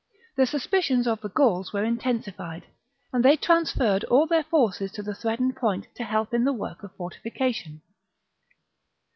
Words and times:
The 0.35 0.47
suspicions 0.47 1.05
of 1.05 1.21
the 1.21 1.29
Gauls 1.29 1.73
were 1.73 1.83
intensified; 1.83 2.63
and 3.13 3.23
they 3.23 3.35
transferred 3.37 4.03
all 4.05 4.25
their 4.25 4.41
forces 4.43 4.91
to 4.93 5.03
the 5.03 5.13
threatened 5.13 5.55
point 5.57 5.85
to 5.93 6.03
help 6.03 6.33
in 6.33 6.43
the 6.43 6.53
work 6.53 6.81
of 6.81 6.95
fortification. 6.95 7.83